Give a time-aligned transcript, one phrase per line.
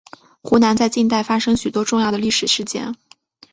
[0.41, 2.95] 湖南在近代发生许多重要的历史事件。